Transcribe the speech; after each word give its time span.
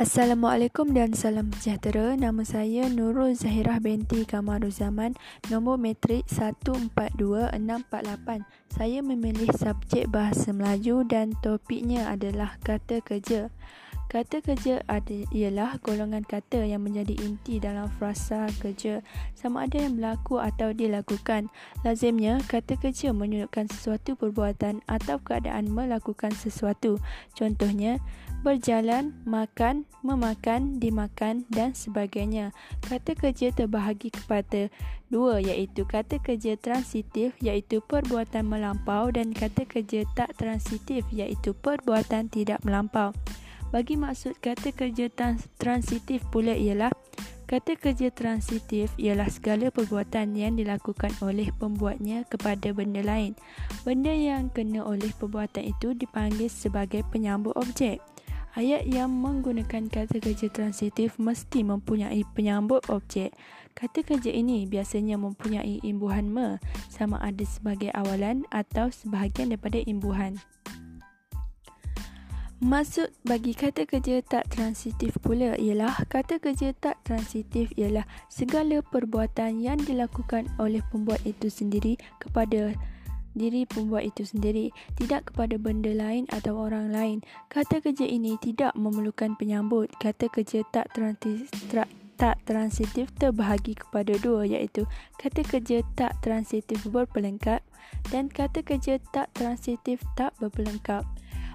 Assalamualaikum 0.00 0.96
dan 0.96 1.12
salam 1.12 1.52
sejahtera. 1.52 2.16
Nama 2.16 2.40
saya 2.40 2.88
Nurul 2.88 3.36
Zahirah 3.36 3.84
binti 3.84 4.24
Kamaruzaman, 4.24 5.12
nombor 5.52 5.76
matrik 5.76 6.24
142648. 6.24 8.48
Saya 8.72 9.04
memilih 9.04 9.52
subjek 9.52 10.08
Bahasa 10.08 10.56
Melayu 10.56 11.04
dan 11.04 11.36
topiknya 11.44 12.08
adalah 12.08 12.56
kata 12.64 13.04
kerja. 13.04 13.52
Kata 14.10 14.42
kerja 14.42 14.82
ialah 15.30 15.78
golongan 15.86 16.26
kata 16.26 16.66
yang 16.66 16.82
menjadi 16.82 17.14
inti 17.22 17.62
dalam 17.62 17.86
frasa 17.86 18.50
kerja 18.58 19.06
sama 19.38 19.70
ada 19.70 19.86
yang 19.86 20.02
berlaku 20.02 20.42
atau 20.42 20.74
dilakukan. 20.74 21.46
Lazimnya, 21.86 22.42
kata 22.50 22.74
kerja 22.74 23.14
menunjukkan 23.14 23.70
sesuatu 23.70 24.18
perbuatan 24.18 24.82
atau 24.90 25.22
keadaan 25.22 25.70
melakukan 25.70 26.34
sesuatu. 26.34 26.98
Contohnya, 27.38 28.02
berjalan, 28.42 29.14
makan, 29.30 29.86
memakan, 30.02 30.82
dimakan 30.82 31.46
dan 31.46 31.78
sebagainya. 31.78 32.50
Kata 32.82 33.14
kerja 33.14 33.54
terbahagi 33.54 34.10
kepada 34.10 34.74
dua 35.06 35.38
iaitu 35.38 35.86
kata 35.86 36.18
kerja 36.18 36.58
transitif 36.58 37.38
iaitu 37.38 37.78
perbuatan 37.78 38.42
melampau 38.42 39.14
dan 39.14 39.30
kata 39.30 39.70
kerja 39.70 40.02
tak 40.18 40.34
transitif 40.34 41.06
iaitu 41.14 41.54
perbuatan 41.54 42.26
tidak 42.26 42.58
melampau. 42.66 43.14
Bagi 43.70 43.94
maksud 43.94 44.42
kata 44.42 44.74
kerja 44.74 45.06
trans- 45.14 45.46
transitif 45.54 46.26
pula 46.34 46.58
ialah 46.58 46.90
kata 47.46 47.78
kerja 47.78 48.10
transitif 48.10 48.90
ialah 48.98 49.30
segala 49.30 49.70
perbuatan 49.70 50.34
yang 50.34 50.58
dilakukan 50.58 51.10
oleh 51.22 51.54
pembuatnya 51.54 52.26
kepada 52.26 52.74
benda 52.74 53.02
lain. 53.02 53.38
Benda 53.86 54.10
yang 54.10 54.50
kena 54.50 54.82
oleh 54.82 55.14
perbuatan 55.14 55.70
itu 55.70 55.94
dipanggil 55.94 56.50
sebagai 56.50 57.06
penyambut 57.10 57.54
objek. 57.54 58.02
Ayat 58.58 58.82
yang 58.90 59.14
menggunakan 59.14 59.86
kata 59.86 60.18
kerja 60.18 60.50
transitif 60.50 61.14
mesti 61.22 61.62
mempunyai 61.62 62.26
penyambut 62.34 62.82
objek. 62.90 63.30
Kata 63.78 64.02
kerja 64.02 64.34
ini 64.34 64.66
biasanya 64.66 65.14
mempunyai 65.14 65.78
imbuhan 65.86 66.26
me 66.26 66.58
sama 66.90 67.22
ada 67.22 67.46
sebagai 67.46 67.94
awalan 67.94 68.42
atau 68.50 68.90
sebahagian 68.90 69.54
daripada 69.54 69.78
imbuhan. 69.86 70.42
Maksud 72.60 73.16
bagi 73.24 73.56
kata 73.56 73.88
kerja 73.88 74.20
tak 74.20 74.52
transitif 74.52 75.16
pula 75.24 75.56
ialah 75.56 75.96
kata 76.12 76.36
kerja 76.36 76.76
tak 76.76 77.00
transitif 77.08 77.72
ialah 77.72 78.04
segala 78.28 78.84
perbuatan 78.84 79.64
yang 79.64 79.80
dilakukan 79.80 80.44
oleh 80.60 80.84
pembuat 80.92 81.24
itu 81.24 81.48
sendiri 81.48 81.96
kepada 82.20 82.76
diri 83.32 83.64
pembuat 83.64 84.12
itu 84.12 84.28
sendiri 84.28 84.76
tidak 85.00 85.32
kepada 85.32 85.56
benda 85.56 85.88
lain 85.88 86.28
atau 86.28 86.60
orang 86.60 86.92
lain. 86.92 87.24
Kata 87.48 87.80
kerja 87.80 88.04
ini 88.04 88.36
tidak 88.36 88.76
memerlukan 88.76 89.40
penyambut. 89.40 89.88
Kata 89.96 90.28
kerja 90.28 90.60
tak 90.68 90.92
transitif 90.92 91.48
tak 92.20 92.36
transitif 92.44 93.08
terbahagi 93.16 93.72
kepada 93.72 94.12
dua 94.20 94.44
iaitu 94.44 94.84
kata 95.16 95.40
kerja 95.40 95.80
tak 95.96 96.20
transitif 96.20 96.84
berpelengkap 96.92 97.64
dan 98.12 98.28
kata 98.28 98.60
kerja 98.60 99.00
tak 99.16 99.32
transitif 99.32 100.04
tak 100.12 100.36
berpelengkap. 100.36 101.08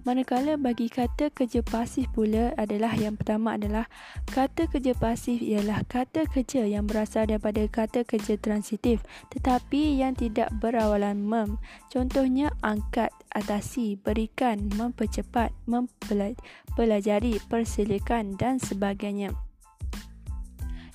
Manakala 0.00 0.56
bagi 0.56 0.88
kata 0.88 1.28
kerja 1.28 1.60
pasif 1.60 2.08
pula 2.16 2.56
adalah 2.56 2.96
yang 2.96 3.20
pertama 3.20 3.60
adalah 3.60 3.84
kata 4.32 4.64
kerja 4.72 4.96
pasif 4.96 5.44
ialah 5.44 5.84
kata 5.84 6.24
kerja 6.24 6.64
yang 6.64 6.88
berasal 6.88 7.28
daripada 7.28 7.60
kata 7.68 8.08
kerja 8.08 8.40
transitif 8.40 9.04
tetapi 9.28 10.00
yang 10.00 10.16
tidak 10.16 10.48
berawalan 10.56 11.20
mem. 11.20 11.60
Contohnya 11.92 12.48
angkat, 12.64 13.12
atasi, 13.36 14.00
berikan, 14.00 14.72
mempercepat, 14.72 15.52
mempelajari, 15.68 17.36
persilakan 17.52 18.40
dan 18.40 18.56
sebagainya. 18.56 19.36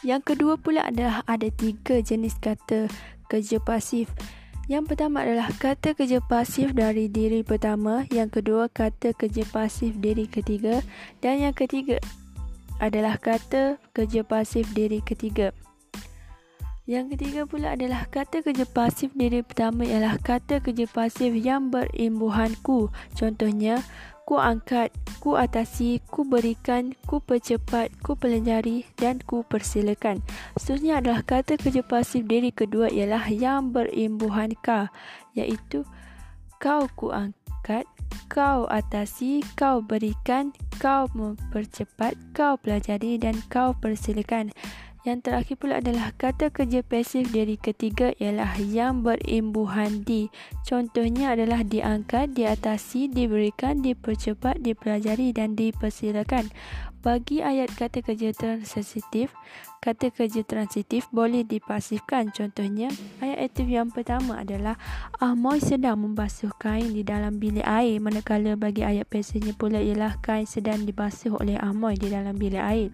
Yang 0.01 0.33
kedua 0.33 0.57
pula 0.57 0.89
adalah 0.89 1.21
ada 1.29 1.53
tiga 1.53 2.01
jenis 2.01 2.41
kata 2.41 2.89
kerja 3.29 3.61
pasif. 3.61 4.09
Yang 4.65 4.97
pertama 4.97 5.21
adalah 5.21 5.53
kata 5.53 5.93
kerja 5.93 6.17
pasif 6.25 6.73
dari 6.73 7.05
diri 7.05 7.45
pertama, 7.45 8.09
yang 8.09 8.33
kedua 8.33 8.65
kata 8.65 9.13
kerja 9.13 9.45
pasif 9.53 9.93
diri 10.01 10.25
ketiga 10.25 10.81
dan 11.21 11.37
yang 11.37 11.53
ketiga 11.53 12.01
adalah 12.81 13.21
kata 13.21 13.77
kerja 13.93 14.25
pasif 14.25 14.65
diri 14.73 15.05
ketiga. 15.05 15.53
Yang 16.85 17.17
ketiga 17.17 17.49
pula 17.49 17.73
adalah 17.73 18.05
kata 18.13 18.45
kerja 18.45 18.61
pasif 18.69 19.09
diri 19.17 19.41
pertama 19.41 19.89
ialah 19.89 20.21
kata 20.21 20.61
kerja 20.61 20.85
pasif 20.85 21.33
yang 21.33 21.73
berimbuhan 21.73 22.53
ku. 22.61 22.93
Contohnya, 23.17 23.81
ku 24.29 24.37
angkat, 24.37 24.93
ku 25.17 25.33
atasi, 25.33 25.97
ku 26.05 26.29
berikan, 26.29 26.93
ku 27.09 27.17
percepat, 27.25 27.89
ku 28.05 28.13
pelajari 28.13 28.85
dan 29.01 29.17
ku 29.25 29.41
persilakan. 29.41 30.21
Seterusnya 30.61 31.01
adalah 31.01 31.25
kata 31.25 31.57
kerja 31.57 31.81
pasif 31.81 32.29
diri 32.29 32.53
kedua 32.53 32.93
ialah 32.93 33.33
yang 33.33 33.73
berimbuhan 33.73 34.53
ka, 34.61 34.93
iaitu 35.33 35.89
kau 36.61 36.85
ku 36.93 37.09
angkat, 37.09 37.89
kau 38.29 38.69
atasi, 38.69 39.41
kau 39.57 39.81
berikan, 39.81 40.53
kau 40.77 41.09
mempercepat, 41.17 42.13
kau 42.37 42.61
pelajari 42.61 43.17
dan 43.17 43.41
kau 43.49 43.73
persilakan. 43.73 44.53
Yang 45.05 45.29
terakhir 45.29 45.55
pula 45.61 45.77
adalah 45.85 46.09
kata 46.17 46.49
kerja 46.49 46.81
pasif 46.81 47.29
dari 47.29 47.61
ketiga 47.61 48.09
ialah 48.17 48.57
yang 48.57 49.05
berimbuhan 49.05 50.01
di. 50.01 50.33
Contohnya 50.65 51.37
adalah 51.37 51.61
diangkat, 51.61 52.33
diatasi, 52.33 53.13
diberikan, 53.13 53.85
dipercepat, 53.85 54.65
dipelajari 54.65 55.29
dan 55.29 55.53
dipersilakan. 55.53 56.49
Bagi 57.05 57.45
ayat 57.45 57.69
kata 57.77 58.01
kerja 58.01 58.33
transitif, 58.33 59.29
kata 59.77 60.09
kerja 60.09 60.41
transitif 60.41 61.05
boleh 61.13 61.45
dipasifkan. 61.45 62.33
Contohnya, 62.33 62.89
ayat 63.21 63.53
aktif 63.53 63.69
yang 63.69 63.93
pertama 63.93 64.41
adalah 64.41 64.73
Ahmoy 65.21 65.61
sedang 65.61 66.01
membasuh 66.01 66.49
kain 66.57 66.97
di 66.97 67.05
dalam 67.05 67.37
bilik 67.37 67.61
air. 67.61 68.01
Manakala 68.01 68.57
bagi 68.57 68.81
ayat 68.81 69.05
pasifnya 69.05 69.53
pula 69.53 69.77
ialah 69.77 70.17
kain 70.25 70.49
sedang 70.49 70.81
dibasuh 70.81 71.37
oleh 71.37 71.61
Ahmoy 71.61 71.93
di 71.93 72.09
dalam 72.09 72.33
bilik 72.41 72.65
air. 72.65 72.89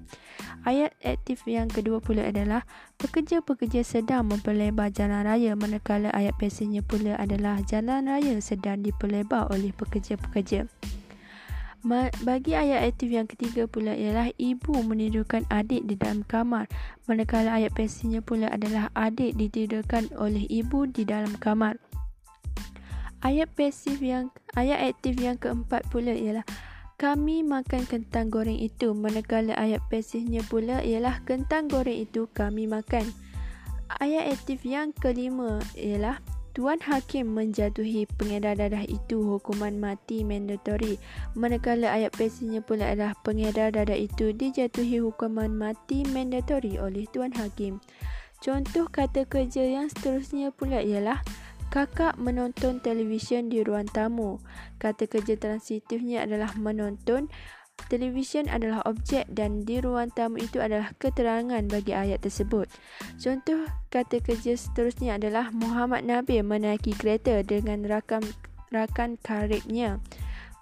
Ayat 0.61 0.93
aktif 1.01 1.41
yang 1.49 1.65
kedua 1.65 1.97
pula 1.97 2.29
adalah 2.29 2.69
pekerja-pekerja 3.01 3.81
sedang 3.81 4.29
memperlebar 4.29 4.93
jalan 4.93 5.25
raya. 5.25 5.57
Manakala 5.57 6.13
ayat 6.13 6.37
pasifnya 6.37 6.85
pula 6.85 7.17
adalah 7.17 7.57
jalan 7.65 8.05
raya 8.05 8.37
sedang 8.37 8.85
diperlebar 8.85 9.49
oleh 9.49 9.73
pekerja-pekerja. 9.73 10.69
Bagi 12.21 12.53
ayat 12.53 12.93
aktif 12.93 13.09
yang 13.09 13.25
ketiga 13.25 13.65
pula 13.65 13.97
ialah 13.97 14.29
ibu 14.37 14.85
menidurkan 14.85 15.49
adik 15.49 15.81
di 15.89 15.97
dalam 15.97 16.21
kamar. 16.21 16.69
Manakala 17.09 17.57
ayat 17.57 17.73
pasinya 17.73 18.21
pula 18.21 18.45
adalah 18.53 18.93
adik 18.93 19.33
ditidurkan 19.33 20.13
oleh 20.13 20.45
ibu 20.45 20.85
di 20.85 21.09
dalam 21.09 21.33
kamar. 21.41 21.81
Ayat 23.25 23.49
pasif 23.57 23.97
yang 23.97 24.29
ayat 24.53 24.93
aktif 24.93 25.17
yang 25.17 25.41
keempat 25.41 25.81
pula 25.89 26.13
ialah 26.13 26.45
kami 27.01 27.41
makan 27.41 27.89
kentang 27.89 28.29
goreng 28.29 28.61
itu. 28.61 28.93
Manakala 28.93 29.57
ayat 29.57 29.81
pasifnya 29.89 30.45
pula 30.45 30.85
ialah 30.85 31.25
kentang 31.25 31.65
goreng 31.65 31.97
itu 31.97 32.29
kami 32.29 32.69
makan. 32.69 33.09
Ayat 33.97 34.37
aktif 34.37 34.61
yang 34.61 34.93
kelima 34.93 35.57
ialah 35.73 36.21
Tuan 36.53 36.77
Hakim 36.77 37.33
menjatuhi 37.33 38.05
pengedar 38.21 38.53
dadah 38.53 38.85
itu 38.85 39.17
hukuman 39.17 39.81
mati 39.81 40.21
mandatory. 40.21 41.01
Manakala 41.33 41.89
ayat 41.89 42.13
pasinya 42.13 42.61
pula 42.61 42.93
adalah 42.93 43.17
pengedar 43.25 43.73
dadah 43.73 43.97
itu 43.97 44.29
dijatuhi 44.29 45.01
hukuman 45.01 45.49
mati 45.49 46.05
mandatory 46.05 46.77
oleh 46.77 47.09
Tuan 47.09 47.33
Hakim. 47.33 47.81
Contoh 48.45 48.85
kata 48.85 49.25
kerja 49.25 49.65
yang 49.65 49.89
seterusnya 49.89 50.53
pula 50.53 50.85
ialah 50.85 51.17
kakak 51.71 52.19
menonton 52.19 52.83
televisyen 52.83 53.47
di 53.47 53.63
ruang 53.63 53.87
tamu. 53.87 54.43
Kata 54.75 55.07
kerja 55.07 55.39
transitifnya 55.39 56.27
adalah 56.27 56.51
menonton 56.59 57.31
televisyen 57.87 58.51
adalah 58.51 58.83
objek 58.85 59.25
dan 59.31 59.63
di 59.63 59.79
ruang 59.81 60.11
tamu 60.13 60.37
itu 60.37 60.59
adalah 60.61 60.93
keterangan 60.99 61.63
bagi 61.65 61.95
ayat 61.95 62.21
tersebut. 62.21 62.67
Contoh 63.17 63.65
kata 63.89 64.19
kerja 64.19 64.53
seterusnya 64.53 65.17
adalah 65.17 65.49
Muhammad 65.55 66.05
Nabi 66.05 66.43
menaiki 66.43 66.93
kereta 66.93 67.41
dengan 67.41 67.87
rakam 67.87 68.21
rakan 68.69 69.17
karibnya. 69.23 70.03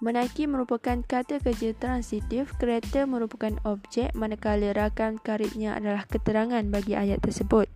Menaiki 0.00 0.48
merupakan 0.48 1.04
kata 1.04 1.44
kerja 1.44 1.76
transitif, 1.76 2.56
kereta 2.56 3.04
merupakan 3.04 3.52
objek 3.68 4.16
manakala 4.16 4.72
rakan 4.72 5.20
karibnya 5.20 5.76
adalah 5.76 6.08
keterangan 6.08 6.64
bagi 6.72 6.96
ayat 6.96 7.20
tersebut. 7.20 7.68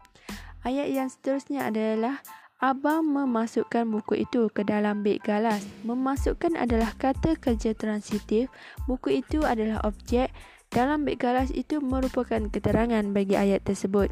Ayat 0.65 0.89
yang 0.89 1.13
seterusnya 1.13 1.69
adalah 1.69 2.25
Abang 2.65 3.05
memasukkan 3.05 3.85
buku 3.85 4.25
itu 4.25 4.49
ke 4.49 4.65
dalam 4.65 5.05
beg 5.05 5.21
galas. 5.21 5.61
Memasukkan 5.85 6.57
adalah 6.57 6.97
kata 6.97 7.37
kerja 7.37 7.77
transitif. 7.77 8.49
Buku 8.89 9.21
itu 9.21 9.45
adalah 9.45 9.85
objek. 9.85 10.33
Dalam 10.73 11.05
beg 11.05 11.21
galas 11.21 11.53
itu 11.53 11.85
merupakan 11.85 12.41
keterangan 12.49 13.05
bagi 13.13 13.37
ayat 13.37 13.69
tersebut. 13.69 14.09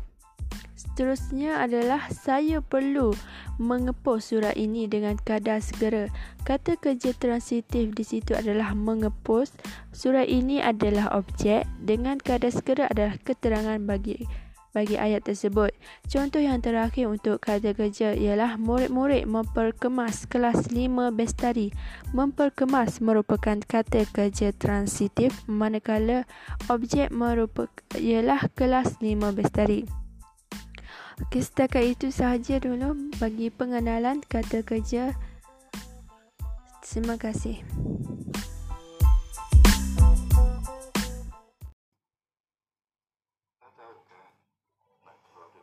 Seterusnya 0.77 1.65
adalah 1.65 2.13
saya 2.13 2.61
perlu 2.61 3.17
mengepost 3.57 4.37
surat 4.37 4.53
ini 4.53 4.85
dengan 4.85 5.17
kadar 5.17 5.65
segera. 5.65 6.13
Kata 6.45 6.77
kerja 6.77 7.17
transitif 7.17 7.97
di 7.97 8.05
situ 8.05 8.37
adalah 8.37 8.77
mengepost. 8.77 9.57
Surat 9.97 10.29
ini 10.29 10.61
adalah 10.61 11.09
objek 11.17 11.65
dengan 11.81 12.21
kadar 12.21 12.53
segera 12.53 12.93
adalah 12.93 13.17
keterangan 13.17 13.81
bagi 13.81 14.29
bagi 14.73 14.97
ayat 14.97 15.29
tersebut. 15.29 15.73
Contoh 16.09 16.41
yang 16.41 16.61
terakhir 16.65 17.09
untuk 17.09 17.45
kata 17.45 17.77
kerja 17.77 18.17
ialah 18.17 18.57
murid-murid 18.57 19.29
memperkemas 19.29 20.27
kelas 20.27 20.73
5 20.73 21.13
bestari. 21.13 21.71
Memperkemas 22.17 23.05
merupakan 23.05 23.61
kata 23.61 24.09
kerja 24.11 24.51
transitif 24.57 25.33
manakala 25.47 26.25
objek 26.73 27.13
merupakan 27.13 27.71
ialah 27.97 28.49
kelas 28.57 28.99
5 28.99 29.37
bestari. 29.37 29.85
Okey, 31.29 31.45
setakat 31.45 31.85
itu 31.93 32.09
sahaja 32.09 32.59
dulu 32.59 32.97
bagi 33.21 33.53
pengenalan 33.53 34.25
kata 34.25 34.65
kerja. 34.65 35.13
Terima 36.83 37.15
kasih. 37.21 37.63